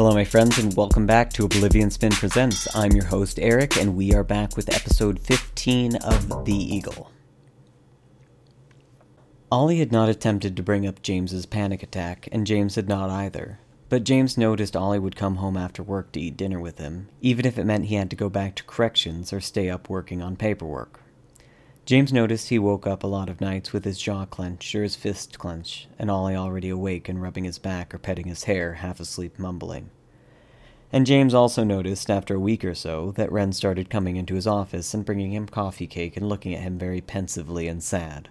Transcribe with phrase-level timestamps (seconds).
[0.00, 2.66] Hello, my friends, and welcome back to Oblivion Spin Presents.
[2.74, 7.12] I'm your host, Eric, and we are back with episode 15 of The Eagle.
[9.52, 13.58] Ollie had not attempted to bring up James's panic attack, and James had not either.
[13.90, 17.44] But James noticed Ollie would come home after work to eat dinner with him, even
[17.44, 20.34] if it meant he had to go back to corrections or stay up working on
[20.34, 20.99] paperwork.
[21.86, 24.96] James noticed he woke up a lot of nights with his jaw clenched or his
[24.96, 29.00] fist clenched, and Ollie already awake and rubbing his back or petting his hair, half
[29.00, 29.90] asleep mumbling.
[30.92, 34.46] And James also noticed, after a week or so, that Wren started coming into his
[34.46, 38.28] office and bringing him coffee cake and looking at him very pensively and sad.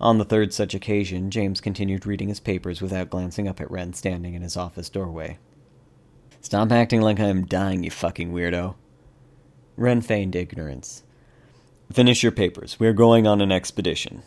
[0.00, 3.92] On the third such occasion, James continued reading his papers without glancing up at Wren
[3.92, 5.38] standing in his office doorway.
[6.40, 8.74] Stop acting like I am dying, you fucking weirdo.
[9.76, 11.04] Wren feigned ignorance.
[11.92, 12.80] Finish your papers.
[12.80, 14.22] We are going on an expedition.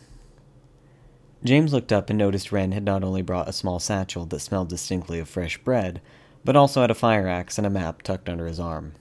[1.44, 4.68] James looked up and noticed Wren had not only brought a small satchel that smelled
[4.68, 6.00] distinctly of fresh bread,
[6.44, 8.94] but also had a fire axe and a map tucked under his arm.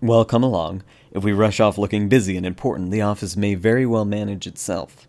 [0.00, 0.82] Well, come along.
[1.10, 5.06] If we rush off looking busy and important, the office may very well manage itself.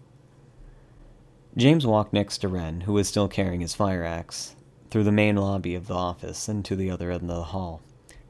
[1.56, 4.56] James walked next to Wren, who was still carrying his fire axe,
[4.90, 7.82] through the main lobby of the office and to the other end of the hall.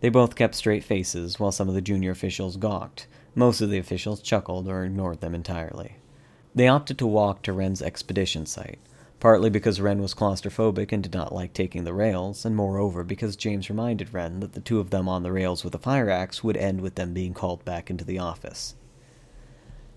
[0.02, 3.78] They both kept straight faces, while some of the junior officials gawked, most of the
[3.78, 5.98] officials chuckled or ignored them entirely.
[6.56, 8.80] They opted to walk to Wren's expedition site,
[9.20, 13.36] partly because Wren was claustrophobic and did not like taking the rails, and moreover because
[13.36, 16.44] James reminded Wren that the two of them on the rails with a fire axe
[16.44, 18.76] would end with them being called back into the office.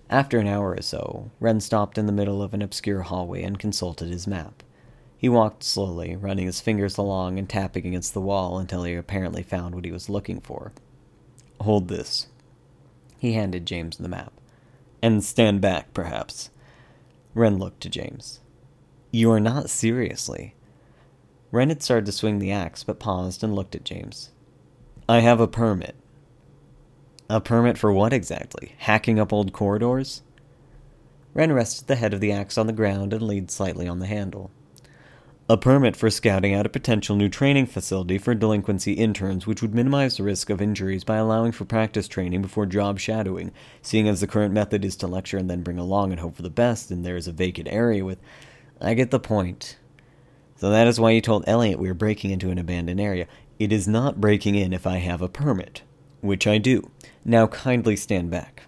[0.09, 3.59] After an hour or so, Wren stopped in the middle of an obscure hallway and
[3.59, 4.63] consulted his map.
[5.19, 9.43] He walked slowly, running his fingers along and tapping against the wall until he apparently
[9.43, 10.73] found what he was looking for.
[11.61, 12.29] Hold this,
[13.19, 14.33] he handed James the map.
[15.03, 16.51] And stand back, perhaps.
[17.35, 18.41] Wren looked to James.
[19.11, 20.55] You are not seriously.
[21.53, 24.31] Wren had started to swing the axe, but paused and looked at James.
[25.09, 25.95] I have a permit.
[27.29, 28.75] A permit for what exactly?
[28.79, 30.23] Hacking up old corridors?
[31.35, 34.07] Wren rested the head of the axe on the ground and leaned slightly on the
[34.07, 34.51] handle
[35.49, 39.75] a permit for scouting out a potential new training facility for delinquency interns, which would
[39.75, 44.21] minimize the risk of injuries by allowing for practice training before job shadowing, seeing as
[44.21, 46.91] the current method is to lecture and then bring along and hope for the best,
[46.91, 48.19] and there is a vacant area with.
[48.81, 49.77] I get the point.
[50.57, 53.29] So that is why you told Elliot we were breaking into an abandoned area.
[53.61, 55.83] It is not breaking in if I have a permit,
[56.23, 56.91] which I do.
[57.25, 58.65] Now kindly stand back.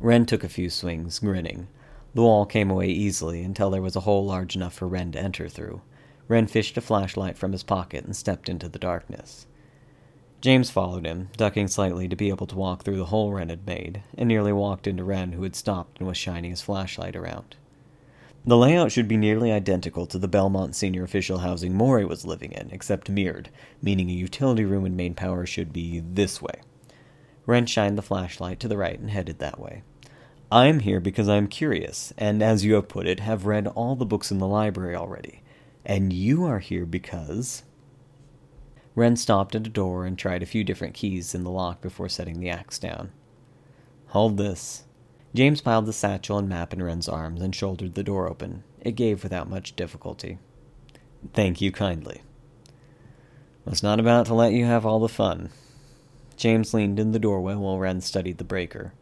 [0.00, 1.68] Wren took a few swings, grinning.
[2.14, 5.20] The wall came away easily until there was a hole large enough for Wren to
[5.20, 5.80] enter through.
[6.28, 9.46] Wren fished a flashlight from his pocket and stepped into the darkness.
[10.42, 13.66] James followed him, ducking slightly to be able to walk through the hole Wren had
[13.66, 17.56] made, and nearly walked into Wren, who had stopped and was shining his flashlight around.
[18.44, 22.50] The layout should be nearly identical to the Belmont senior official housing Maury was living
[22.50, 23.50] in, except mirrored,
[23.80, 26.60] meaning a utility room and main power should be this way.
[27.46, 29.84] Wren shined the flashlight to the right and headed that way.
[30.52, 34.04] I'm here because I'm curious, and as you have put it, have read all the
[34.04, 35.42] books in the library already.
[35.82, 37.62] And you are here because.
[38.94, 42.10] Wren stopped at a door and tried a few different keys in the lock before
[42.10, 43.12] setting the axe down.
[44.08, 44.84] Hold this.
[45.34, 48.62] James piled the satchel and map in Wren's arms and shouldered the door open.
[48.78, 50.36] It gave without much difficulty.
[51.32, 52.20] Thank you kindly.
[53.64, 55.48] Was not about to let you have all the fun.
[56.36, 58.92] James leaned in the doorway while Wren studied the breaker.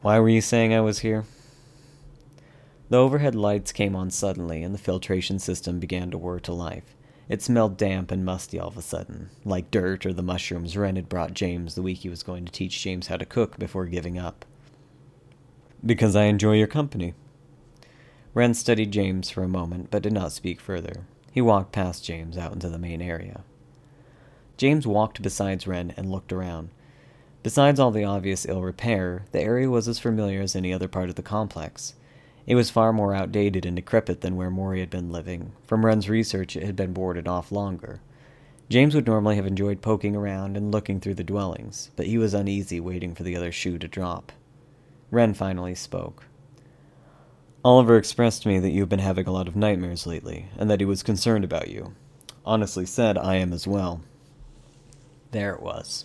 [0.00, 1.24] Why were you saying I was here?
[2.88, 6.94] The overhead lights came on suddenly, and the filtration system began to whir to life.
[7.28, 10.96] It smelled damp and musty all of a sudden, like dirt or the mushrooms Wren
[10.96, 13.86] had brought James the week he was going to teach James how to cook before
[13.86, 14.46] giving up.
[15.84, 17.14] Because I enjoy your company.
[18.34, 21.04] Wren studied James for a moment, but did not speak further.
[21.32, 23.42] He walked past James out into the main area.
[24.56, 26.70] James walked beside Wren and looked around.
[27.48, 31.08] Besides all the obvious ill repair, the area was as familiar as any other part
[31.08, 31.94] of the complex.
[32.46, 35.52] It was far more outdated and decrepit than where Maury had been living.
[35.66, 38.02] From Wren's research, it had been boarded off longer.
[38.68, 42.34] James would normally have enjoyed poking around and looking through the dwellings, but he was
[42.34, 44.30] uneasy waiting for the other shoe to drop.
[45.10, 46.26] Wren finally spoke.
[47.64, 50.70] Oliver expressed to me that you have been having a lot of nightmares lately, and
[50.70, 51.94] that he was concerned about you.
[52.44, 54.02] Honestly said, I am as well.
[55.30, 56.04] There it was.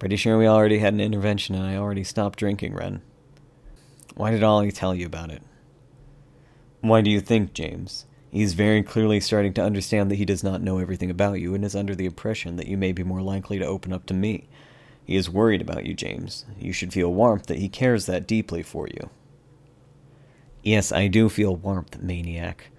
[0.00, 3.02] Pretty sure we already had an intervention and I already stopped drinking, Ren.
[4.14, 5.42] Why did Ollie tell you about it?
[6.80, 8.06] Why do you think, James?
[8.30, 11.62] He's very clearly starting to understand that he does not know everything about you and
[11.66, 14.48] is under the impression that you may be more likely to open up to me.
[15.04, 16.46] He is worried about you, James.
[16.58, 19.10] You should feel warmth that he cares that deeply for you.
[20.62, 22.70] Yes, I do feel warmth, maniac.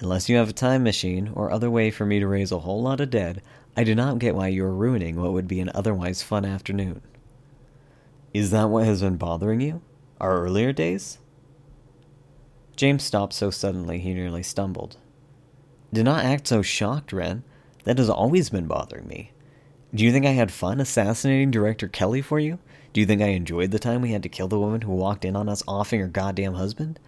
[0.00, 2.80] Unless you have a time machine or other way for me to raise a whole
[2.82, 3.42] lot of dead,
[3.76, 7.00] I do not get why you are ruining what would be an otherwise fun afternoon.
[8.34, 9.80] Is that what has been bothering you?
[10.20, 11.18] Our earlier days?
[12.76, 14.96] James stopped so suddenly he nearly stumbled.
[15.92, 17.44] Do not act so shocked, Ren.
[17.84, 19.32] That has always been bothering me.
[19.94, 22.58] Do you think I had fun assassinating Director Kelly for you?
[22.92, 25.24] Do you think I enjoyed the time we had to kill the woman who walked
[25.24, 26.98] in on us offing her goddamn husband?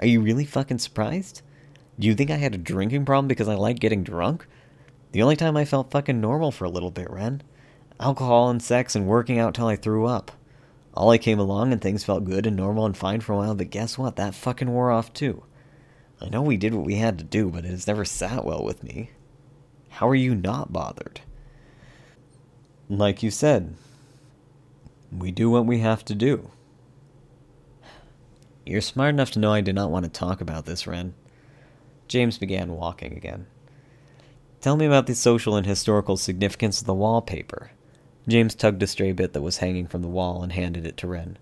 [0.00, 1.42] Are you really fucking surprised?
[1.98, 4.46] Do you think I had a drinking problem because I like getting drunk?
[5.12, 7.42] The only time I felt fucking normal for a little bit, Ren.
[7.98, 10.32] Alcohol and sex and working out till I threw up.
[10.94, 13.70] Ollie came along and things felt good and normal and fine for a while, but
[13.70, 14.16] guess what?
[14.16, 15.44] That fucking wore off too.
[16.20, 18.64] I know we did what we had to do, but it has never sat well
[18.64, 19.10] with me.
[19.90, 21.20] How are you not bothered?
[22.88, 23.76] Like you said,
[25.12, 26.50] we do what we have to do.
[28.66, 31.14] You're smart enough to know I did not want to talk about this, Ren.
[32.06, 33.46] James began walking again.
[34.60, 37.70] Tell me about the social and historical significance of the wallpaper.
[38.26, 41.06] James tugged a stray bit that was hanging from the wall and handed it to
[41.06, 41.38] Wren.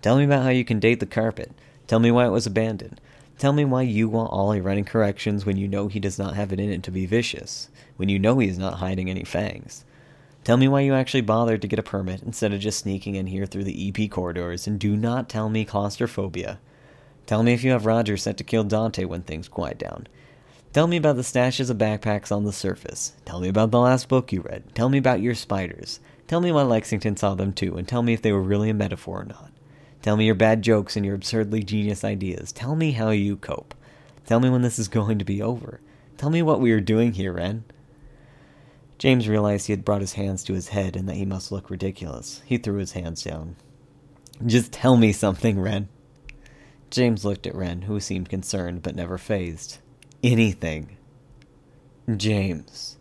[0.00, 1.52] Tell me about how you can date the carpet.
[1.86, 2.98] Tell me why it was abandoned.
[3.38, 6.50] Tell me why you want Ollie running corrections when you know he does not have
[6.50, 9.84] it in it to be vicious, when you know he is not hiding any fangs.
[10.42, 13.26] Tell me why you actually bothered to get a permit instead of just sneaking in
[13.26, 16.58] here through the EP corridors, and do not tell me claustrophobia.
[17.26, 20.06] Tell me if you have Roger set to kill Dante when things quiet down.
[20.76, 23.14] Tell me about the stashes of backpacks on the surface.
[23.24, 24.74] Tell me about the last book you read.
[24.74, 26.00] Tell me about your spiders.
[26.26, 28.74] Tell me why Lexington saw them too, and tell me if they were really a
[28.74, 29.50] metaphor or not.
[30.02, 32.52] Tell me your bad jokes and your absurdly genius ideas.
[32.52, 33.74] Tell me how you cope.
[34.26, 35.80] Tell me when this is going to be over.
[36.18, 37.64] Tell me what we are doing here, Ren.
[38.98, 41.70] James realized he had brought his hands to his head and that he must look
[41.70, 42.42] ridiculous.
[42.44, 43.56] He threw his hands down.
[44.44, 45.88] Just tell me something, Ren.
[46.90, 49.78] James looked at Ren, who seemed concerned but never fazed.
[50.22, 50.96] Anything.
[52.16, 52.96] James.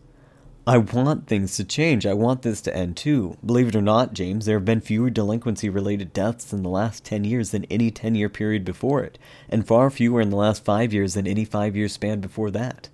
[0.67, 2.05] I want things to change.
[2.07, 3.37] I want this to end too.
[3.45, 7.03] Believe it or not, James, there have been fewer delinquency related deaths in the last
[7.05, 10.65] 10 years than any 10 year period before it, and far fewer in the last
[10.65, 12.89] 5 years than any 5 year span before that.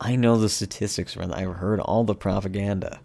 [0.00, 3.00] I know the statistics, and I've heard all the propaganda.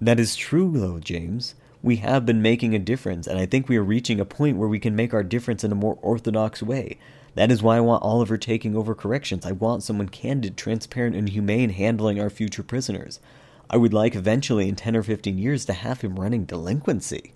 [0.00, 1.56] That is true, though, James.
[1.82, 4.68] We have been making a difference, and I think we are reaching a point where
[4.68, 6.98] we can make our difference in a more orthodox way.
[7.34, 9.46] That is why I want Oliver taking over corrections.
[9.46, 13.20] I want someone candid, transparent, and humane handling our future prisoners.
[13.68, 17.32] I would like eventually, in 10 or 15 years, to have him running delinquency.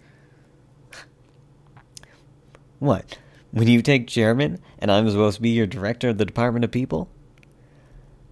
[2.81, 3.19] what?
[3.53, 6.73] When you take chairman, and I'm supposed to be your director of the Department of
[6.73, 7.09] People?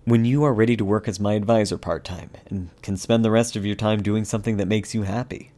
[0.05, 3.31] When you are ready to work as my advisor part time, and can spend the
[3.31, 5.53] rest of your time doing something that makes you happy.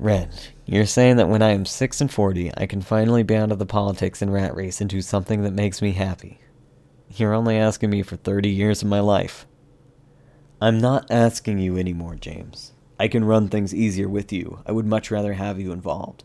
[0.00, 0.30] Ren,
[0.64, 3.58] you're saying that when I am 6 and 40, I can finally be out of
[3.58, 6.40] the politics and rat race and do something that makes me happy.
[7.10, 9.46] You're only asking me for 30 years of my life.
[10.58, 12.72] I'm not asking you anymore, James.
[12.98, 14.60] I can run things easier with you.
[14.64, 16.24] I would much rather have you involved.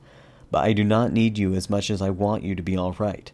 [0.51, 2.93] But I do not need you as much as I want you to be all
[2.93, 3.29] right.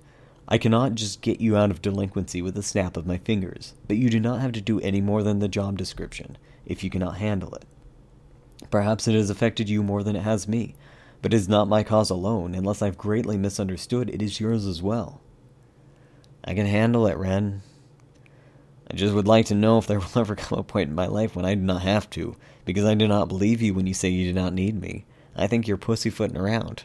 [0.48, 3.98] I cannot just get you out of delinquency with a snap of my fingers, but
[3.98, 6.36] you do not have to do any more than the job description,
[6.66, 7.66] if you cannot handle it.
[8.70, 10.76] Perhaps it has affected you more than it has me,
[11.22, 12.54] but it is not my cause alone.
[12.56, 15.22] Unless I've greatly misunderstood, it is yours as well.
[16.44, 17.62] I can handle it, Ren.
[18.90, 21.08] I just would like to know if there will ever come a point in my
[21.08, 23.94] life when I do not have to, because I do not believe you when you
[23.94, 25.06] say you do not need me.
[25.36, 26.84] I think you're pussyfooting around.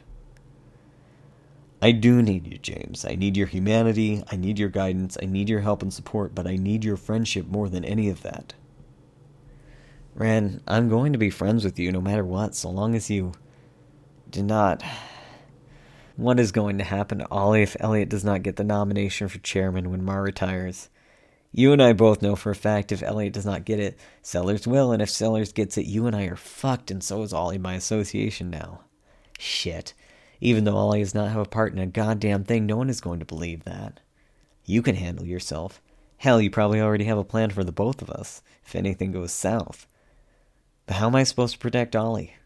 [1.82, 3.04] I do need you, James.
[3.04, 6.46] I need your humanity, I need your guidance, I need your help and support, but
[6.46, 8.54] I need your friendship more than any of that.
[10.18, 13.32] Ren, I'm going to be friends with you no matter what, so long as you
[14.30, 14.82] do not.
[16.16, 19.38] What is going to happen to Ollie if Elliot does not get the nomination for
[19.40, 20.88] chairman when Mar retires?
[21.52, 24.66] You and I both know for a fact if Elliot does not get it, Sellers
[24.66, 27.58] will, and if Sellers gets it, you and I are fucked, and so is Ollie
[27.58, 28.84] by association now.
[29.38, 29.92] Shit.
[30.40, 33.02] Even though Ollie does not have a part in a goddamn thing, no one is
[33.02, 34.00] going to believe that.
[34.64, 35.82] You can handle yourself.
[36.16, 39.30] Hell, you probably already have a plan for the both of us, if anything goes
[39.30, 39.86] south.
[40.86, 42.36] But how am I supposed to protect Ollie?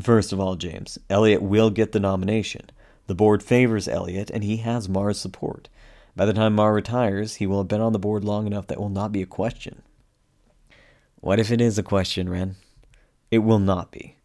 [0.00, 2.70] First of all, James, Elliot will get the nomination.
[3.06, 5.68] The board favors Elliot, and he has Mar's support.
[6.16, 8.80] By the time Mar retires, he will have been on the board long enough that
[8.80, 9.82] will not be a question.
[11.16, 12.56] What if it is a question, Ren?
[13.30, 14.16] It will not be.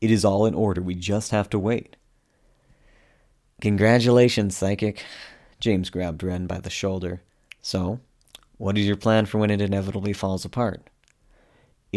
[0.00, 0.82] It is all in order.
[0.82, 1.96] We just have to wait.
[3.60, 5.04] Congratulations, Psychic.
[5.60, 7.22] James grabbed Ren by the shoulder.
[7.62, 8.00] So,
[8.58, 10.88] what is your plan for when it inevitably falls apart?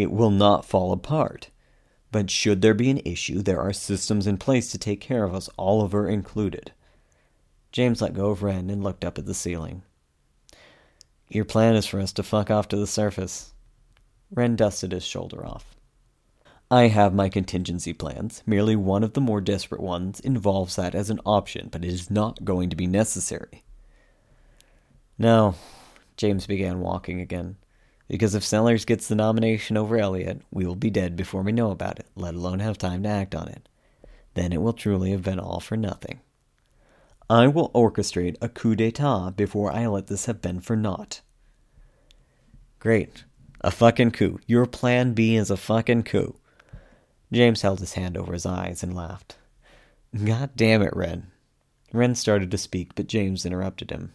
[0.00, 1.50] It will not fall apart.
[2.12, 5.34] But should there be an issue, there are systems in place to take care of
[5.34, 6.72] us, Oliver included.
[7.72, 9.82] James let go of Wren and looked up at the ceiling.
[11.28, 13.54] Your plan is for us to fuck off to the surface.
[14.32, 15.76] Wren dusted his shoulder off.
[16.72, 18.42] I have my contingency plans.
[18.46, 22.10] Merely one of the more desperate ones involves that as an option, but it is
[22.10, 23.64] not going to be necessary.
[25.18, 25.54] No,
[26.16, 27.56] James began walking again.
[28.10, 31.70] Because if Sellers gets the nomination over Elliot, we will be dead before we know
[31.70, 33.68] about it, let alone have time to act on it.
[34.34, 36.18] Then it will truly have been all for nothing.
[37.30, 41.20] I will orchestrate a coup d'etat before I let this have been for naught.
[42.80, 43.22] Great.
[43.60, 44.40] A fucking coup.
[44.44, 46.34] Your plan B is a fucking coup.
[47.30, 49.36] James held his hand over his eyes and laughed.
[50.24, 51.28] God damn it, Ren.
[51.92, 54.14] Wren started to speak, but James interrupted him.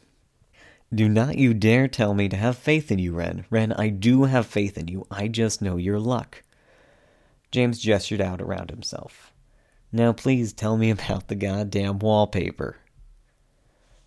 [0.96, 3.44] Do not you dare tell me to have faith in you, Wren.
[3.50, 5.06] Wren, I do have faith in you.
[5.12, 6.42] I just know your luck.
[7.52, 9.34] James gestured out around himself.
[9.92, 12.78] Now please tell me about the goddamn wallpaper.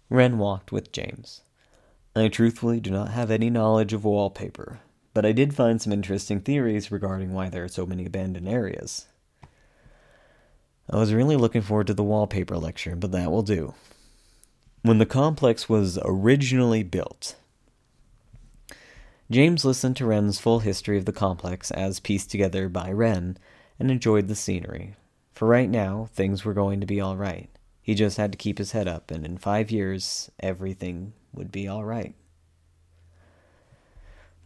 [0.08, 1.42] Wren walked with James.
[2.16, 4.80] I truthfully do not have any knowledge of wallpaper,
[5.12, 9.08] but I did find some interesting theories regarding why there are so many abandoned areas.
[10.88, 13.74] I was really looking forward to the wallpaper lecture, but that will do.
[14.88, 17.36] When the complex was originally built,
[19.30, 23.36] James listened to Wren's full history of the complex as pieced together by Wren
[23.78, 24.94] and enjoyed the scenery.
[25.34, 27.50] For right now, things were going to be all right.
[27.82, 31.68] He just had to keep his head up, and in five years, everything would be
[31.68, 32.14] all right.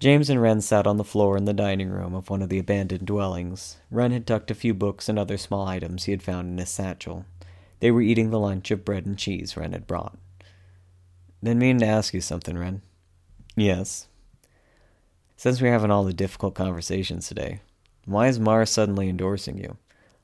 [0.01, 2.59] James and Wren sat on the floor in the dining room of one of the
[2.59, 3.77] abandoned dwellings.
[3.93, 6.69] Wren had tucked a few books and other small items he had found in his
[6.69, 7.27] satchel.
[7.79, 10.19] They were eating the lunch of bread and cheese Wren had brought.
[11.43, 12.83] Been meaning to ask you something, Ren.
[13.57, 14.07] Yes.
[15.37, 17.61] Since we're having all the difficult conversations today,
[18.05, 19.77] why is Mars suddenly endorsing you?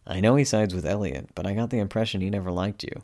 [0.07, 3.03] I know he sides with Elliot, but I got the impression he never liked you.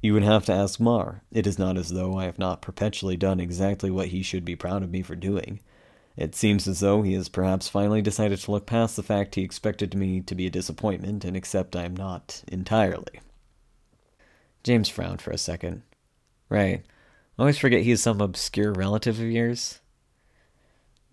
[0.00, 1.22] You would have to ask Mar.
[1.30, 4.56] It is not as though I have not perpetually done exactly what he should be
[4.56, 5.60] proud of me for doing.
[6.16, 9.42] It seems as though he has perhaps finally decided to look past the fact he
[9.42, 13.20] expected me to be a disappointment and accept I am not entirely.
[14.62, 15.82] James frowned for a second.
[16.48, 16.84] Right.
[17.38, 19.80] Always forget he is some obscure relative of yours.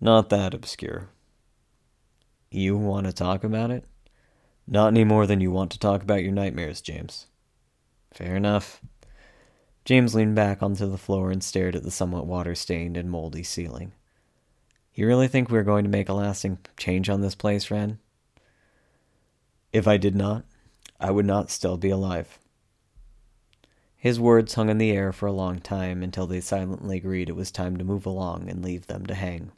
[0.00, 1.08] Not that obscure.
[2.50, 3.84] You want to talk about it?
[4.66, 7.26] Not any more than you want to talk about your nightmares, James.
[8.12, 8.80] Fair enough.
[9.84, 13.42] James leaned back onto the floor and stared at the somewhat water stained and moldy
[13.42, 13.92] ceiling.
[14.94, 17.98] You really think we're going to make a lasting change on this place, Ren?
[19.72, 20.44] If I did not,
[21.00, 22.38] I would not still be alive.
[24.02, 27.36] His words hung in the air for a long time until they silently agreed it
[27.36, 29.52] was time to move along and leave them to hang.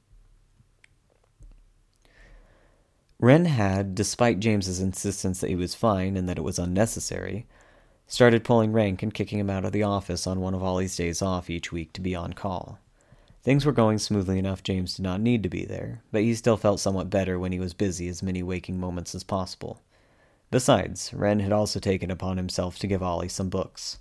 [3.19, 7.47] Wren had, despite James's insistence that he was fine and that it was unnecessary,
[8.07, 11.23] started pulling rank and kicking him out of the office on one of Ollie's days
[11.23, 12.79] off each week to be on call.
[13.43, 16.59] Things were going smoothly enough James did not need to be there, but he still
[16.59, 19.81] felt somewhat better when he was busy as many waking moments as possible.
[20.51, 24.01] Besides, Wren had also taken upon himself to give Ollie some books.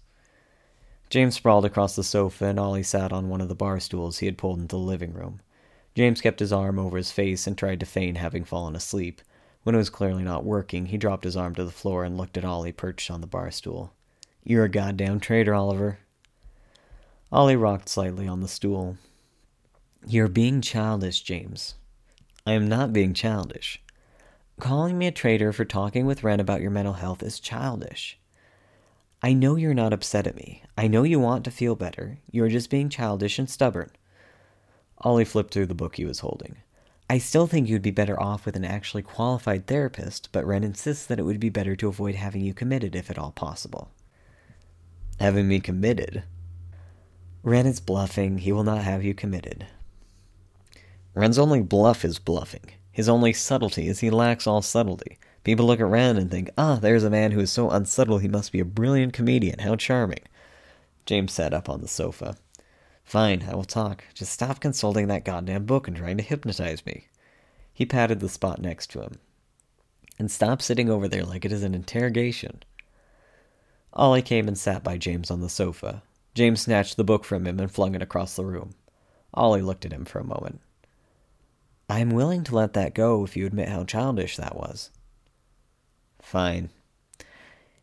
[1.13, 4.25] James sprawled across the sofa and Ollie sat on one of the bar stools he
[4.25, 5.41] had pulled into the living room.
[5.93, 9.21] James kept his arm over his face and tried to feign having fallen asleep.
[9.61, 12.35] When it was clearly not working, he dropped his arm to the floor and looked
[12.35, 13.93] at Ollie perched on the bar stool.
[14.43, 15.99] You're a goddamn traitor, Oliver.
[17.31, 18.97] Ollie rocked slightly on the stool.
[20.07, 21.75] You're being childish, James.
[22.43, 23.83] I am not being childish.
[24.59, 28.17] Calling me a traitor for talking with Wren about your mental health is childish.
[29.23, 30.63] I know you're not upset at me.
[30.77, 32.19] I know you want to feel better.
[32.29, 33.89] You're just being childish and stubborn.
[34.97, 36.57] Ollie flipped through the book he was holding.
[37.09, 41.05] I still think you'd be better off with an actually qualified therapist, but Ren insists
[41.05, 43.91] that it would be better to avoid having you committed if at all possible.
[45.21, 46.23] Having me committed?
[47.43, 48.39] Ren is bluffing.
[48.39, 49.67] He will not have you committed.
[51.13, 52.71] Ren's only bluff is bluffing.
[52.91, 55.17] His only subtlety is he lacks all subtlety.
[55.43, 58.51] People look around and think, ah, there's a man who is so unsubtle he must
[58.51, 59.59] be a brilliant comedian.
[59.59, 60.21] How charming.
[61.05, 62.37] James sat up on the sofa.
[63.03, 64.05] Fine, I will talk.
[64.13, 67.07] Just stop consulting that goddamn book and trying to hypnotize me.
[67.73, 69.19] He patted the spot next to him.
[70.17, 72.63] And stop sitting over there like it is an interrogation.
[73.91, 76.03] Ollie came and sat by James on the sofa.
[76.33, 78.71] James snatched the book from him and flung it across the room.
[79.33, 80.61] Ollie looked at him for a moment.
[81.89, 84.89] I am willing to let that go if you admit how childish that was.
[86.23, 86.69] Fine.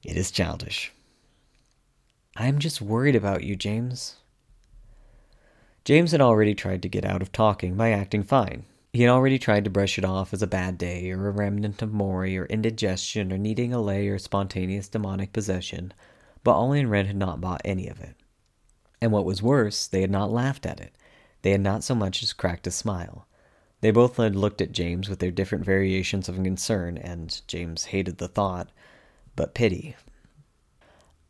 [0.02, 0.90] It is childish.
[2.36, 4.16] I'm just worried about you, James.
[5.84, 8.64] James had already tried to get out of talking by acting fine.
[8.92, 11.80] He had already tried to brush it off as a bad day, or a remnant
[11.80, 15.92] of Maury, or indigestion, or needing a lay, or spontaneous demonic possession.
[16.42, 18.16] but Ollie and Ren had not bought any of it.
[19.00, 20.94] And what was worse, they had not laughed at it.
[21.42, 23.26] They had not so much as cracked a smile.
[23.80, 28.18] They both had looked at James with their different variations of concern, and James hated
[28.18, 28.68] the thought,
[29.36, 29.96] but pity.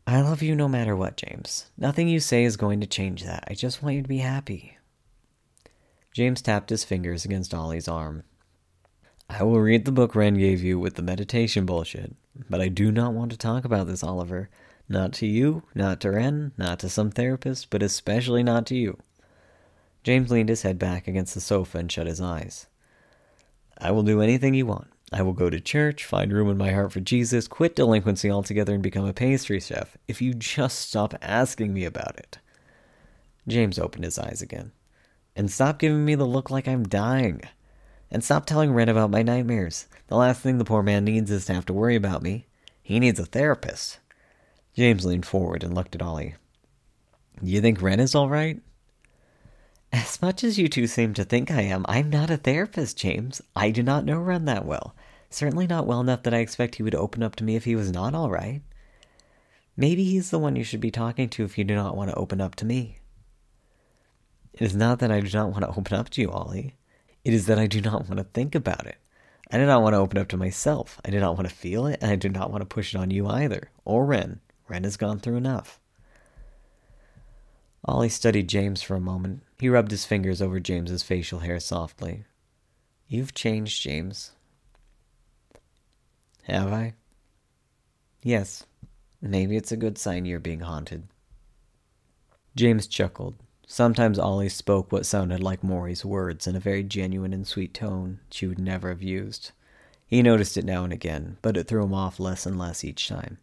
[0.05, 1.71] I love you no matter what, James.
[1.77, 3.45] Nothing you say is going to change that.
[3.47, 4.77] I just want you to be happy.
[6.13, 8.23] James tapped his fingers against Ollie's arm.
[9.29, 12.13] I will read the book Ren gave you with the meditation bullshit,
[12.49, 14.49] but I do not want to talk about this, Oliver.
[14.89, 18.97] Not to you, not to Ren, not to some therapist, but especially not to you.
[20.03, 22.67] James leaned his head back against the sofa and shut his eyes.
[23.77, 24.87] I will do anything you want.
[25.13, 28.73] I will go to church, find room in my heart for Jesus, quit delinquency altogether,
[28.73, 32.39] and become a pastry chef if you just stop asking me about it.
[33.47, 34.71] James opened his eyes again.
[35.35, 37.41] And stop giving me the look like I'm dying.
[38.09, 39.87] And stop telling Ren about my nightmares.
[40.07, 42.47] The last thing the poor man needs is to have to worry about me.
[42.81, 43.99] He needs a therapist.
[44.75, 46.35] James leaned forward and looked at Ollie.
[47.41, 48.61] You think Ren is all right?
[49.93, 53.41] As much as you two seem to think I am, I'm not a therapist, James.
[53.55, 54.95] I do not know Ren that well.
[55.29, 57.75] Certainly not well enough that I expect he would open up to me if he
[57.75, 58.61] was not all right.
[59.75, 62.15] Maybe he's the one you should be talking to if you do not want to
[62.15, 62.99] open up to me.
[64.53, 66.75] It is not that I do not want to open up to you, Ollie.
[67.25, 68.97] It is that I do not want to think about it.
[69.51, 71.01] I do not want to open up to myself.
[71.03, 72.97] I do not want to feel it, and I do not want to push it
[72.97, 74.39] on you either, or Ren.
[74.69, 75.80] Ren has gone through enough.
[77.83, 79.41] Ollie studied James for a moment.
[79.59, 82.25] He rubbed his fingers over James's facial hair softly.
[83.07, 84.31] You've changed, James.
[86.43, 86.93] Have I?
[88.21, 88.65] Yes.
[89.21, 91.07] Maybe it's a good sign you're being haunted.
[92.55, 93.35] James chuckled.
[93.65, 98.19] Sometimes Ollie spoke what sounded like Maury's words in a very genuine and sweet tone
[98.29, 99.51] she would never have used.
[100.05, 103.07] He noticed it now and again, but it threw him off less and less each
[103.07, 103.37] time.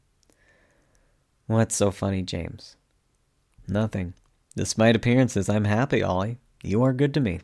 [1.46, 2.76] What's so funny, James?
[3.66, 4.12] Nothing.
[4.56, 6.38] Despite appearances, I'm happy, Ollie.
[6.62, 7.40] You are good to me.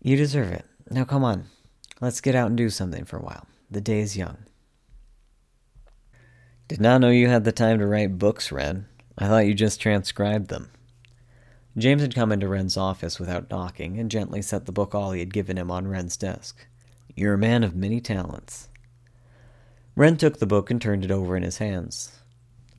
[0.00, 0.64] You deserve it.
[0.90, 1.46] Now come on.
[2.00, 3.46] Let's get out and do something for a while.
[3.70, 4.38] The day is young.
[6.66, 8.86] Did not know you had the time to write books, Ren.
[9.16, 10.70] I thought you just transcribed them.
[11.76, 15.32] James had come into Ren's office without knocking and gently set the book Ollie had
[15.32, 16.66] given him on Ren's desk.
[17.14, 18.68] You're a man of many talents.
[19.94, 22.18] Ren took the book and turned it over in his hands.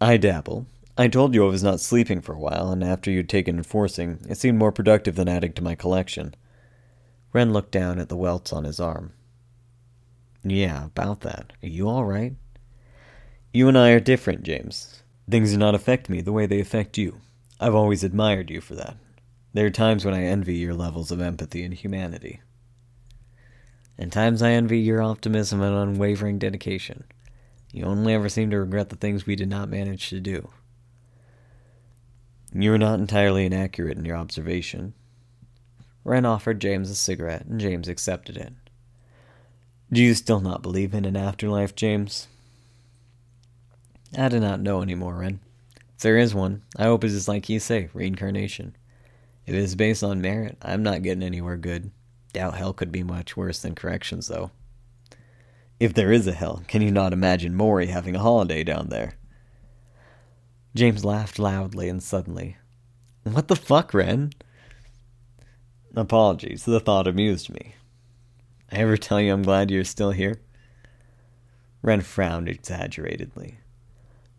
[0.01, 0.67] I dabble.
[0.95, 4.19] I told you I was not sleeping for a while, and after you'd taken enforcing,
[4.29, 6.35] it seemed more productive than adding to my collection.
[7.31, 9.13] Ren looked down at the welts on his arm.
[10.43, 11.53] Yeah, about that.
[11.63, 12.35] Are you all right?
[13.51, 15.01] You and I are different, James.
[15.27, 17.21] Things do not affect me the way they affect you.
[17.59, 18.97] I've always admired you for that.
[19.53, 22.41] There are times when I envy your levels of empathy and humanity.
[23.97, 27.05] And times I envy your optimism and unwavering dedication.
[27.71, 30.49] You only ever seem to regret the things we did not manage to do.
[32.55, 34.93] You are not entirely inaccurate in your observation.
[36.03, 38.53] Ren offered James a cigarette, and James accepted it.
[39.91, 42.27] Do you still not believe in an afterlife, James?
[44.15, 45.39] I do not know anymore, Ren.
[45.95, 48.75] If there is one, I hope it is like you say, reincarnation.
[49.47, 51.89] If it is based on merit, I'm not getting anywhere good.
[52.33, 54.51] Doubt hell could be much worse than corrections, though.
[55.79, 59.15] If there is a hell, can you not imagine Maury having a holiday down there?
[60.75, 62.57] James laughed loudly and suddenly.
[63.23, 64.31] What the fuck, Ren?
[65.95, 67.75] Apologies, the thought amused me.
[68.71, 70.41] I ever tell you I'm glad you're still here?
[71.83, 73.59] Ren frowned exaggeratedly.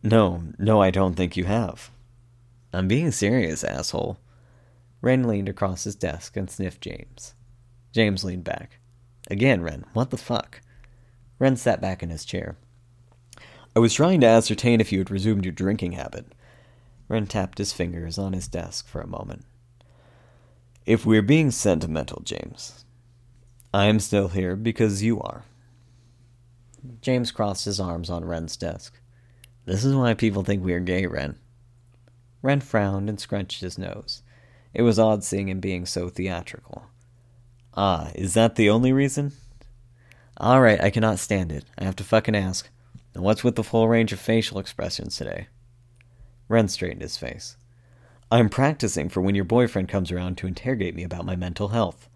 [0.03, 1.91] No, no, I don't think you have.
[2.73, 4.19] I'm being serious, asshole.
[5.01, 7.35] Ren leaned across his desk and sniffed James.
[7.93, 8.81] James leaned back.
[9.31, 10.61] Again, Ren, what the fuck?
[11.39, 12.57] Ren sat back in his chair.
[13.77, 16.27] I was trying to ascertain if you had resumed your drinking habit.
[17.09, 19.45] Ren tapped his fingers on his desk for a moment.
[20.87, 22.85] If we're being sentimental, James,
[23.73, 25.45] I am still here because you are.
[27.01, 29.01] James crossed his arms on Ren's desk.
[29.65, 31.37] This is why people think we are gay, Ren.
[32.43, 34.23] Ren frowned and scrunched his nose.
[34.75, 36.85] It was odd seeing him being so theatrical.
[37.75, 39.33] Ah, is that the only reason?
[40.37, 41.65] All right, I cannot stand it.
[41.79, 42.69] I have to fucking ask.
[43.15, 45.47] And what's with the full range of facial expressions today?
[46.49, 47.57] Ren straightened his face.
[48.31, 52.09] I'm practicing for when your boyfriend comes around to interrogate me about my mental health.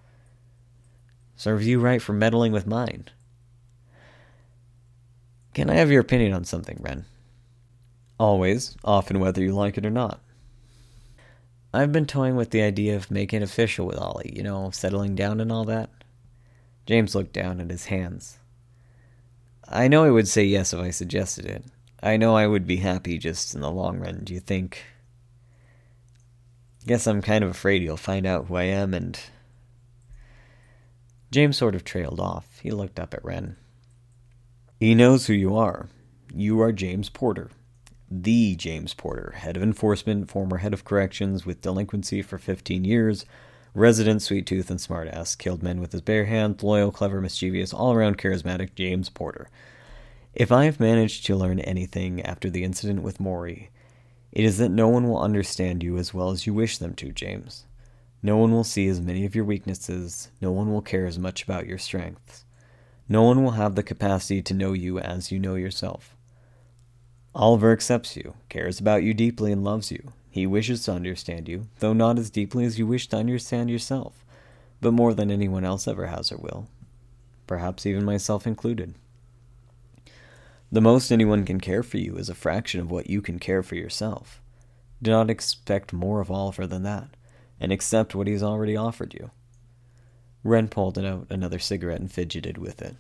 [1.36, 3.04] Serves you right for meddling with mine.
[5.54, 7.04] Can I have your opinion on something, Ren?
[8.18, 10.20] Always, often whether you like it or not.
[11.72, 15.14] I've been toying with the idea of making it official with Ollie, you know, settling
[15.14, 15.90] down and all that.
[16.86, 18.38] James looked down at his hands.
[19.70, 21.64] I know I would say yes if I suggested it.
[22.02, 24.20] I know I would be happy just in the long run.
[24.24, 24.84] Do you think?
[26.86, 29.18] Guess I'm kind of afraid you'll find out who I am and.
[31.30, 32.60] James sort of trailed off.
[32.62, 33.56] He looked up at Wren.
[34.80, 35.88] He knows who you are.
[36.34, 37.50] You are James Porter.
[38.10, 43.26] The James Porter, head of enforcement, former head of corrections with delinquency for 15 years,
[43.78, 47.92] resident sweet tooth and smartass, killed men with his bare hands, loyal, clever, mischievous, all
[47.92, 49.48] around charismatic James Porter.
[50.34, 53.70] If I have managed to learn anything after the incident with Maury,
[54.32, 57.12] it is that no one will understand you as well as you wish them to,
[57.12, 57.66] James.
[58.22, 61.44] No one will see as many of your weaknesses, no one will care as much
[61.44, 62.44] about your strengths.
[63.08, 66.16] No one will have the capacity to know you as you know yourself.
[67.34, 70.12] Oliver accepts you, cares about you deeply, and loves you.
[70.30, 74.24] He wishes to understand you, though not as deeply as you wish to understand yourself,
[74.80, 76.68] but more than anyone else ever has or will,
[77.46, 78.94] perhaps even myself included.
[80.70, 83.62] The most anyone can care for you is a fraction of what you can care
[83.62, 84.40] for yourself.
[85.00, 87.08] Do not expect more of Oliver than that,
[87.58, 89.30] and accept what he has already offered you.
[90.44, 92.96] Wren pulled out another cigarette and fidgeted with it.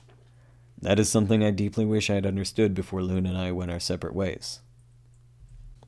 [0.80, 3.80] That is something I deeply wish I had understood before Loon and I went our
[3.80, 4.60] separate ways.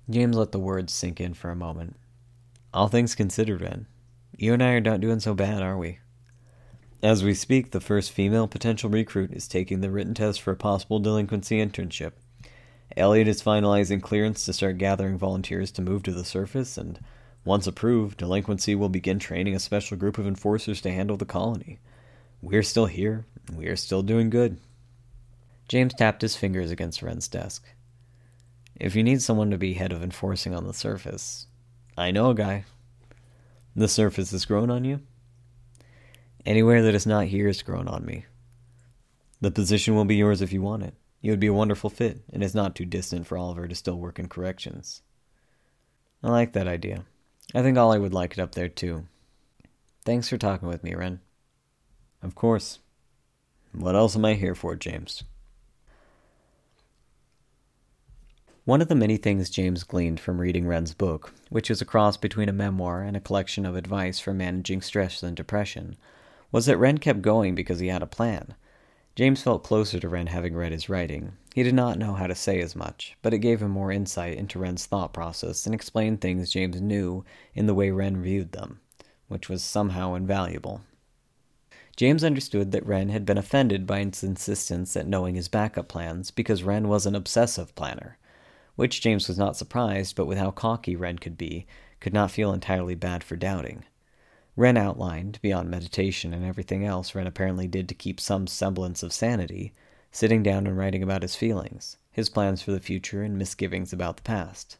[0.08, 1.96] James let the words sink in for a moment.
[2.72, 3.86] All things considered, Wren,
[4.36, 5.98] you and I are not doing so bad, are we?
[7.02, 10.56] As we speak, the first female potential recruit is taking the written test for a
[10.56, 12.12] possible delinquency internship.
[12.96, 16.98] Elliot is finalizing clearance to start gathering volunteers to move to the surface, and
[17.44, 21.78] once approved, delinquency will begin training a special group of enforcers to handle the colony.
[22.42, 24.58] We're still here, we are still doing good.
[25.68, 27.64] James tapped his fingers against Wren's desk.
[28.80, 31.46] If you need someone to be head of enforcing on the surface,
[31.98, 32.64] I know a guy.
[33.76, 35.00] The surface has grown on you?
[36.46, 38.24] Anywhere that is not here has grown on me.
[39.42, 40.94] The position will be yours if you want it.
[41.20, 43.98] You would be a wonderful fit, and it's not too distant for Oliver to still
[43.98, 45.02] work in corrections.
[46.22, 47.04] I like that idea.
[47.54, 49.06] I think Ollie would like it up there too.
[50.06, 51.20] Thanks for talking with me, Ren.
[52.22, 52.78] Of course.
[53.72, 55.22] What else am I here for, James?
[58.66, 62.18] One of the many things James gleaned from reading Wren's book, which is a cross
[62.18, 65.96] between a memoir and a collection of advice for managing stress and depression,
[66.52, 68.54] was that Wren kept going because he had a plan.
[69.16, 71.32] James felt closer to Wren having read his writing.
[71.54, 74.36] He did not know how to say as much, but it gave him more insight
[74.36, 78.80] into Wren's thought process and explained things James knew in the way Wren viewed them,
[79.28, 80.82] which was somehow invaluable.
[81.96, 86.30] James understood that Wren had been offended by his insistence at knowing his backup plans
[86.30, 88.18] because Wren was an obsessive planner
[88.80, 91.66] which James was not surprised, but with how cocky Wren could be,
[92.00, 93.84] could not feel entirely bad for doubting.
[94.56, 99.12] Wren outlined, beyond meditation and everything else Wren apparently did to keep some semblance of
[99.12, 99.74] sanity,
[100.10, 104.16] sitting down and writing about his feelings, his plans for the future, and misgivings about
[104.16, 104.78] the past.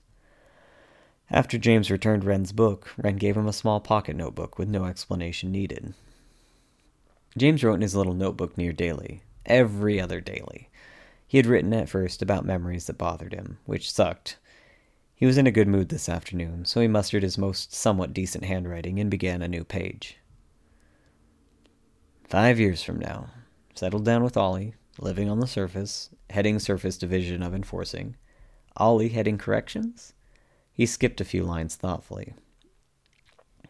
[1.31, 5.53] After James returned Wren's book, Wren gave him a small pocket notebook with no explanation
[5.53, 5.93] needed.
[7.37, 10.70] James wrote in his little notebook near daily, every other daily,
[11.31, 14.37] he had written at first about memories that bothered him, which sucked.
[15.15, 18.43] He was in a good mood this afternoon, so he mustered his most somewhat decent
[18.47, 20.19] handwriting and began a new page.
[22.29, 23.29] Five years from now,
[23.77, 28.17] settled down with Ollie, living on the surface, heading surface division of enforcing.
[28.77, 30.15] Ollie heading corrections?
[30.73, 32.35] He skipped a few lines thoughtfully.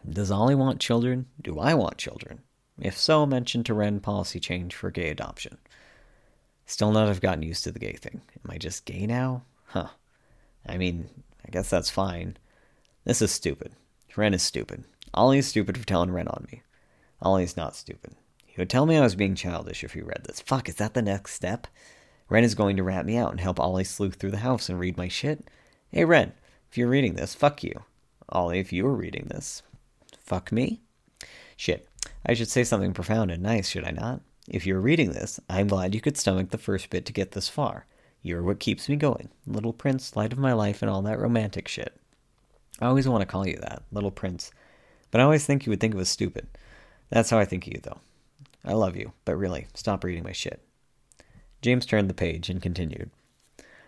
[0.08, 1.26] Does Ollie want children?
[1.38, 2.40] Do I want children?
[2.80, 5.58] If so, mention to Wren policy change for gay adoption.
[6.70, 8.20] Still not have gotten used to the gay thing.
[8.44, 9.42] Am I just gay now?
[9.66, 9.88] Huh.
[10.64, 11.10] I mean,
[11.44, 12.36] I guess that's fine.
[13.04, 13.72] This is stupid.
[14.14, 14.84] Ren is stupid.
[15.12, 16.62] Ollie is stupid for telling Ren on me.
[17.20, 18.14] Ollie's not stupid.
[18.46, 20.40] He would tell me I was being childish if he read this.
[20.40, 21.66] Fuck, is that the next step?
[22.28, 24.78] Ren is going to rat me out and help Ollie sleuth through the house and
[24.78, 25.50] read my shit?
[25.90, 26.34] Hey, Ren,
[26.70, 27.82] if you're reading this, fuck you.
[28.28, 29.64] Ollie, if you were reading this,
[30.20, 30.82] fuck me?
[31.56, 31.88] Shit,
[32.24, 34.20] I should say something profound and nice, should I not?
[34.50, 37.48] If you're reading this, I'm glad you could stomach the first bit to get this
[37.48, 37.86] far.
[38.20, 39.28] You're what keeps me going.
[39.46, 41.96] Little Prince, light of my life, and all that romantic shit.
[42.80, 44.50] I always want to call you that, Little Prince.
[45.12, 46.48] But I always think you would think it was stupid.
[47.10, 48.00] That's how I think of you, though.
[48.64, 50.60] I love you, but really, stop reading my shit.
[51.62, 53.10] James turned the page and continued.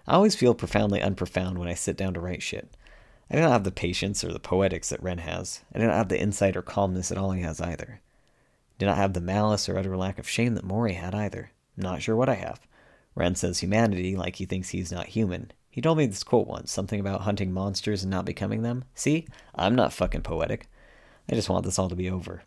[0.07, 2.77] I always feel profoundly unprofound when I sit down to write shit.
[3.29, 5.63] I do not have the patience or the poetics that Wren has.
[5.75, 8.01] I do not have the insight or calmness that Ollie has either.
[8.83, 11.53] Did not have the malice or utter lack of shame that Maury had either.
[11.77, 12.61] Not sure what I have.
[13.15, 15.53] Wren says humanity like he thinks he's not human.
[15.71, 18.83] He told me this quote once, something about hunting monsters and not becoming them.
[18.97, 19.29] See?
[19.55, 20.69] I'm not fucking poetic.
[21.31, 22.43] I just want this all to be over.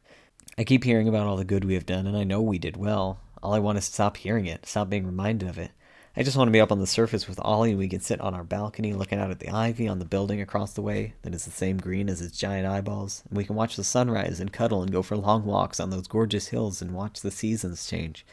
[0.57, 2.75] I keep hearing about all the good we have done, and I know we did
[2.75, 3.21] well.
[3.41, 5.71] All I want is to stop hearing it, stop being reminded of it.
[6.17, 8.21] I just want to be up on the surface with Ollie and we can sit
[8.21, 11.35] on our balcony looking out at the ivy on the building across the way that
[11.35, 13.23] is the same green as its giant eyeballs.
[13.27, 16.07] And we can watch the sunrise and cuddle and go for long walks on those
[16.07, 18.25] gorgeous hills and watch the seasons change.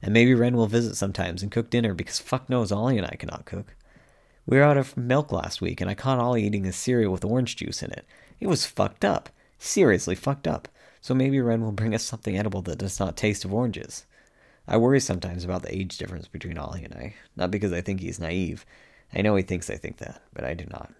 [0.00, 3.16] And maybe Ren will visit sometimes and cook dinner because fuck knows Ollie and I
[3.16, 3.74] cannot cook.
[4.46, 7.24] We were out of milk last week and I caught Ollie eating a cereal with
[7.24, 8.06] orange juice in it.
[8.38, 9.28] It was fucked up.
[9.58, 10.68] Seriously fucked up.
[11.00, 14.06] So maybe Ren will bring us something edible that does not taste of oranges.
[14.66, 18.00] I worry sometimes about the age difference between Ollie and I, not because I think
[18.00, 18.64] he's naive.
[19.12, 20.92] I know he thinks I think that, but I do not.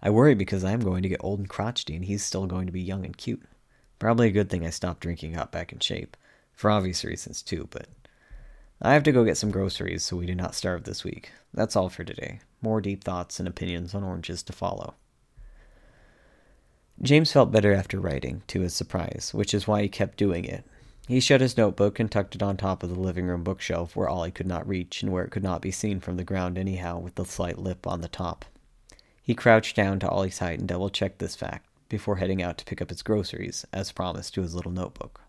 [0.00, 2.66] I worry because I am going to get old and crotchety and he's still going
[2.66, 3.42] to be young and cute.
[3.98, 6.16] Probably a good thing I stopped drinking got back in shape.
[6.52, 7.88] For obvious reasons too, but
[8.80, 11.32] I have to go get some groceries so we do not starve this week.
[11.52, 12.40] That's all for today.
[12.60, 14.94] More deep thoughts and opinions on oranges to follow.
[17.02, 20.64] James felt better after writing, to his surprise, which is why he kept doing it.
[21.06, 24.08] He shut his notebook and tucked it on top of the living room bookshelf where
[24.08, 26.98] Ollie could not reach and where it could not be seen from the ground anyhow
[26.98, 28.46] with the slight lip on the top.
[29.22, 32.64] He crouched down to Ollie's height and double checked this fact before heading out to
[32.64, 35.20] pick up his groceries, as promised to his little notebook.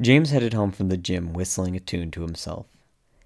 [0.00, 2.66] James headed home from the gym whistling a tune to himself.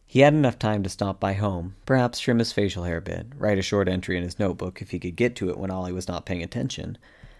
[0.07, 3.27] He had enough time to stop by home, perhaps trim his facial hair a bit,
[3.37, 5.93] write a short entry in his notebook if he could get to it when Ollie
[5.93, 6.97] was not paying attention,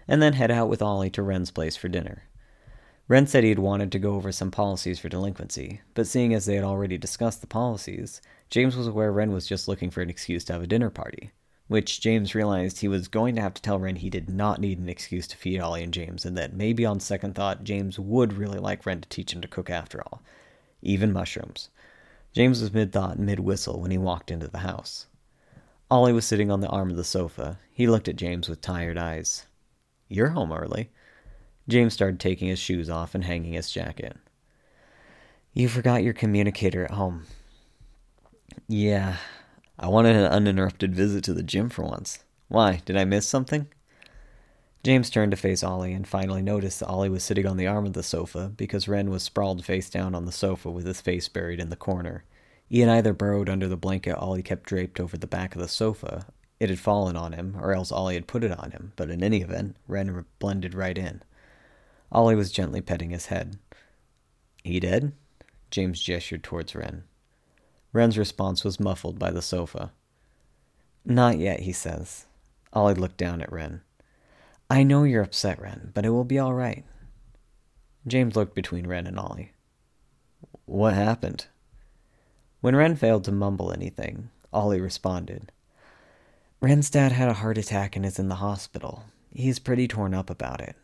[0.09, 2.23] and then head out with Ollie to Ren's place for dinner.
[3.07, 6.45] Ren said he had wanted to go over some policies for delinquency, but seeing as
[6.45, 8.19] they had already discussed the policies,
[8.49, 11.31] James was aware Ren was just looking for an excuse to have a dinner party,
[11.67, 14.79] which James realized he was going to have to tell Ren he did not need
[14.79, 18.33] an excuse to feed Ollie and James, and that maybe on second thought, James would
[18.33, 20.23] really like Ren to teach him to cook after all,
[20.81, 21.69] even mushrooms.
[22.33, 25.05] James was mid thought and mid whistle when he walked into the house.
[25.91, 27.59] Ollie was sitting on the arm of the sofa.
[27.71, 29.45] He looked at James with tired eyes.
[30.09, 30.89] You're home early.
[31.67, 34.17] James started taking his shoes off and hanging his jacket.
[35.53, 37.27] You forgot your communicator at home.
[38.67, 39.17] Yeah,
[39.77, 42.23] I wanted an uninterrupted visit to the gym for once.
[42.47, 43.67] Why, did I miss something?
[44.83, 47.85] James turned to face Ollie and finally noticed that Ollie was sitting on the arm
[47.85, 51.27] of the sofa because Ren was sprawled face down on the sofa with his face
[51.27, 52.23] buried in the corner.
[52.67, 55.67] He had either burrowed under the blanket Ollie kept draped over the back of the
[55.67, 56.27] sofa,
[56.59, 59.23] it had fallen on him, or else Ollie had put it on him, but in
[59.23, 61.21] any event, Ren blended right in.
[62.11, 63.57] Ollie was gently petting his head.
[64.63, 65.13] He dead?
[65.71, 67.03] James gestured towards Ren.
[67.93, 69.91] Ren's response was muffled by the sofa.
[71.05, 72.25] Not yet, he says.
[72.73, 73.81] Ollie looked down at Ren.
[74.69, 76.83] I know you're upset, Ren, but it will be all right.
[78.05, 79.53] James looked between Ren and Ollie.
[80.65, 81.47] What happened?
[82.61, 85.51] When Ren failed to mumble anything, Ollie responded.
[86.61, 89.05] Ren's dad had a heart attack and is in the hospital.
[89.31, 90.75] He's pretty torn up about it.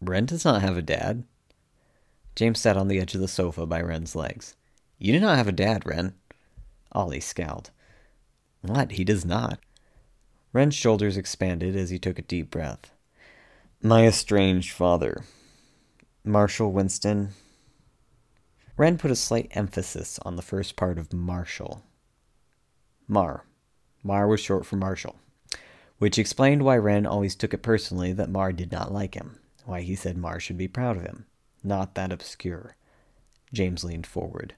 [0.00, 1.24] Ren does not have a dad.
[2.34, 4.54] James sat on the edge of the sofa by Ren's legs.
[4.96, 6.14] You do not have a dad, Ren.
[6.92, 7.70] Ollie scowled.
[8.62, 8.92] What?
[8.92, 9.58] He does not.
[10.54, 12.92] Ren's shoulders expanded as he took a deep breath.
[13.82, 15.24] My estranged father.
[16.24, 17.30] Marshall Winston.
[18.78, 21.82] Ren put a slight emphasis on the first part of Marshall.
[23.06, 23.44] Mar.
[24.08, 25.16] Mar was short for Marshall,
[25.98, 29.82] which explained why Ren always took it personally that Mar did not like him, why
[29.82, 31.26] he said Mar should be proud of him.
[31.62, 32.74] Not that obscure.
[33.52, 34.54] James leaned forward.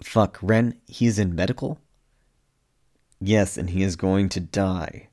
[0.00, 1.80] Fuck, Ren, he's in medical?
[3.20, 5.08] Yes, and he is going to die.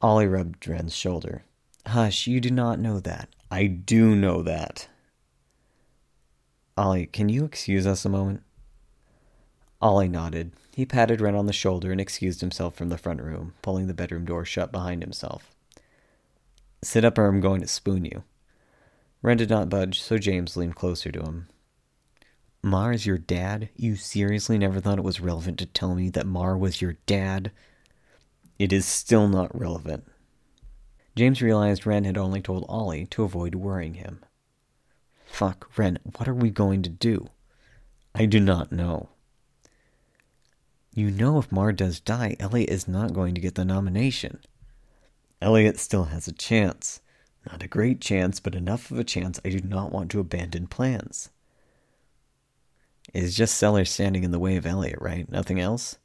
[0.00, 1.44] Ollie rubbed Ren's shoulder.
[1.86, 3.28] Hush, you do not know that.
[3.50, 4.88] I do know that.
[6.74, 8.42] Ollie, can you excuse us a moment?
[9.82, 10.52] Ollie nodded.
[10.76, 13.94] He patted Ren on the shoulder and excused himself from the front room, pulling the
[13.94, 15.50] bedroom door shut behind himself.
[16.82, 18.24] Sit up or I'm going to spoon you.
[19.22, 21.48] Ren did not budge, so James leaned closer to him.
[22.62, 23.70] Mar is your dad?
[23.74, 27.52] You seriously never thought it was relevant to tell me that Mar was your dad?
[28.58, 30.04] It is still not relevant.
[31.16, 34.22] James realized Ren had only told Ollie to avoid worrying him.
[35.24, 37.30] Fuck, Ren, what are we going to do?
[38.14, 39.08] I do not know.
[40.96, 44.40] You know if Mar does die, Elliot is not going to get the nomination.
[45.42, 47.02] Elliot still has a chance.
[47.44, 50.66] Not a great chance, but enough of a chance I do not want to abandon
[50.68, 51.28] plans.
[53.12, 55.30] It's just Sellers standing in the way of Elliot, right?
[55.30, 55.98] Nothing else?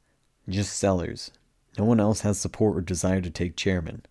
[0.46, 1.30] Just Sellers.
[1.78, 4.04] No one else has support or desire to take chairman.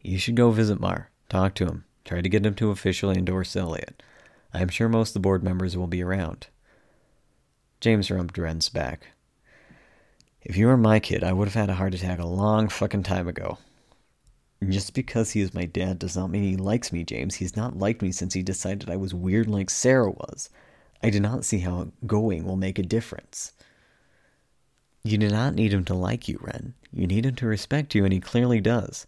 [0.00, 1.10] You should go visit Mar.
[1.28, 1.84] Talk to him.
[2.04, 4.02] Try to get him to officially endorse Elliot.
[4.52, 6.48] I am sure most of the board members will be around.
[7.80, 9.06] James rubbed Ren's back.
[10.44, 13.04] If you were my kid, I would have had a heart attack a long fucking
[13.04, 13.58] time ago.
[14.62, 14.72] Mm-hmm.
[14.72, 17.36] Just because he is my dad does not mean he likes me, James.
[17.36, 20.50] He's not liked me since he decided I was weird like Sarah was.
[21.02, 23.52] I do not see how going will make a difference.
[25.04, 26.74] You do not need him to like you, Ren.
[26.92, 29.06] You need him to respect you, and he clearly does.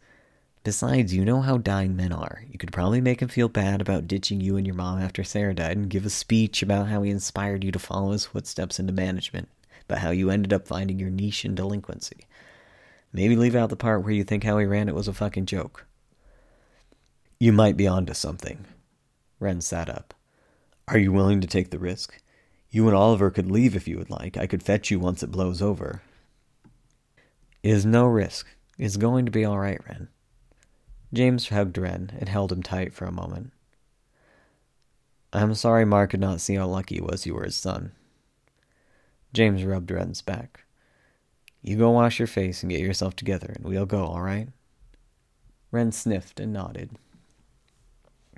[0.64, 2.42] Besides, you know how dying men are.
[2.50, 5.54] You could probably make him feel bad about ditching you and your mom after Sarah
[5.54, 8.92] died and give a speech about how he inspired you to follow his footsteps into
[8.92, 9.48] management,
[9.86, 12.26] but how you ended up finding your niche in delinquency.
[13.12, 15.46] Maybe leave out the part where you think how he ran it was a fucking
[15.46, 15.86] joke.
[17.38, 18.66] You might be onto something.
[19.38, 20.14] Wren sat up.
[20.88, 22.20] Are you willing to take the risk?
[22.70, 24.36] You and Oliver could leave if you would like.
[24.36, 26.02] I could fetch you once it blows over.
[27.62, 28.48] It is no risk.
[28.78, 30.08] It's going to be all right, Wren.
[31.12, 33.52] James hugged Wren and held him tight for a moment.
[35.32, 37.92] I'm sorry Mark could not see how lucky he was you were his son.
[39.34, 40.64] James rubbed Wren's back.
[41.60, 44.48] You go wash your face and get yourself together, and we'll go, all right?
[45.72, 46.90] Wren sniffed and nodded.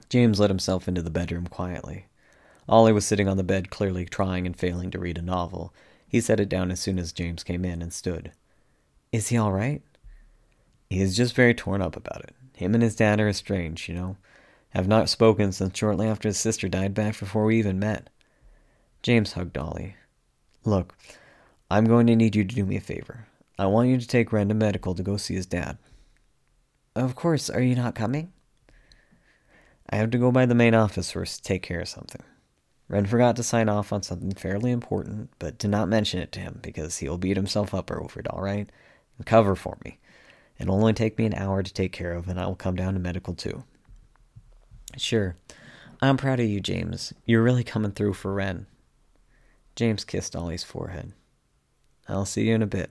[0.09, 2.07] James let himself into the bedroom quietly.
[2.67, 5.75] Ollie was sitting on the bed, clearly trying and failing to read a novel.
[6.09, 8.33] He set it down as soon as James came in and stood.
[9.13, 9.83] Is he all right?
[10.89, 12.35] He is just very torn up about it.
[12.55, 14.17] Him and his dad are estranged, you know.
[14.71, 18.09] Have not spoken since shortly after his sister died back before we even met.
[19.03, 19.97] James hugged Ollie.
[20.67, 20.97] Look,
[21.71, 23.27] I'm going to need you to do me a favor.
[23.59, 25.79] I want you to take to medical to go see his dad.
[26.97, 27.49] Of course.
[27.49, 28.33] Are you not coming?
[29.89, 32.23] I have to go by the main office first to take care of something.
[32.89, 36.41] Wren forgot to sign off on something fairly important, but do not mention it to
[36.41, 38.69] him because he'll beat himself up over it, all right?
[39.25, 39.99] Cover for me.
[40.59, 42.95] It'll only take me an hour to take care of, and I will come down
[42.95, 43.65] to medical too.
[44.97, 45.37] Sure.
[46.01, 47.13] I'm proud of you, James.
[47.25, 48.67] You're really coming through for Wren.
[49.77, 51.13] James kissed Ollie's forehead.
[52.09, 52.91] I'll see you in a bit.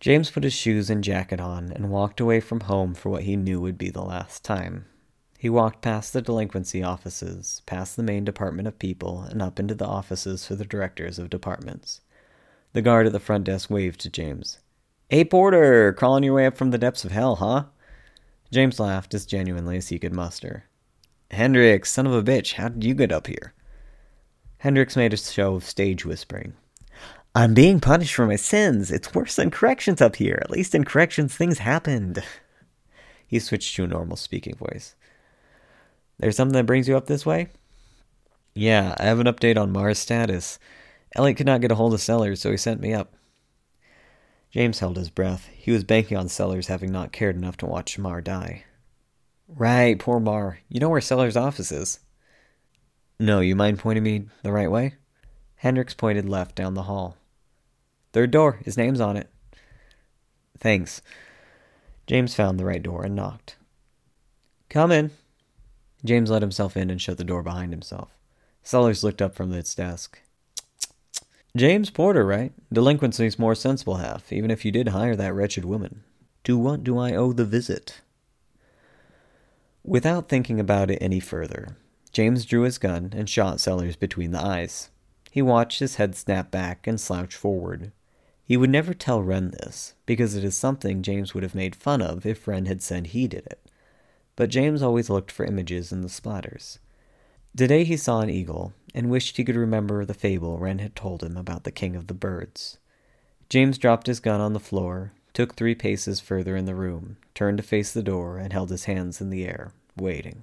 [0.00, 3.36] James put his shoes and jacket on and walked away from home for what he
[3.36, 4.86] knew would be the last time.
[5.38, 9.74] He walked past the delinquency offices, past the main department of people, and up into
[9.74, 12.00] the offices for the directors of departments.
[12.72, 14.58] The guard at the front desk waved to James.
[15.10, 17.64] Hey, Porter, crawling your way up from the depths of hell, huh?
[18.50, 20.64] James laughed as genuinely as he could muster.
[21.30, 23.54] Hendricks, son of a bitch, how did you get up here?
[24.60, 26.52] Hendricks made a show of stage whispering.
[27.34, 28.90] I'm being punished for my sins.
[28.90, 30.38] It's worse than corrections up here.
[30.42, 32.22] At least in corrections, things happened.
[33.26, 34.96] He switched to a normal speaking voice.
[36.18, 37.48] There's something that brings you up this way?
[38.54, 40.58] Yeah, I have an update on Mar's status.
[41.16, 43.14] Elliot could not get a hold of Sellers, so he sent me up.
[44.50, 45.48] James held his breath.
[45.54, 48.64] He was banking on Sellers having not cared enough to watch Mar die.
[49.48, 50.58] Right, poor Mar.
[50.68, 52.00] You know where Sellers' office is?
[53.20, 54.94] No, you mind pointing me the right way?
[55.56, 57.18] Hendricks pointed left down the hall.
[58.14, 58.60] Third door.
[58.64, 59.28] His name's on it.
[60.58, 61.02] Thanks.
[62.06, 63.56] James found the right door and knocked.
[64.70, 65.10] Come in.
[66.02, 68.16] James let himself in and shut the door behind himself.
[68.62, 70.22] Sellers looked up from its desk.
[71.54, 72.54] James Porter, right?
[72.72, 76.04] Delinquency's more sensible half, even if you did hire that wretched woman.
[76.44, 78.00] To what do I owe the visit?
[79.84, 81.76] Without thinking about it any further,
[82.12, 84.90] James drew his gun and shot Sellers between the eyes.
[85.30, 87.92] He watched his head snap back and slouch forward.
[88.44, 92.02] He would never tell Wren this, because it is something James would have made fun
[92.02, 93.60] of if Wren had said he did it.
[94.34, 96.78] But James always looked for images in the splatters.
[97.56, 101.22] Today he saw an eagle, and wished he could remember the fable Wren had told
[101.22, 102.78] him about the king of the birds.
[103.48, 107.58] James dropped his gun on the floor, took three paces further in the room, turned
[107.58, 110.42] to face the door, and held his hands in the air, waiting.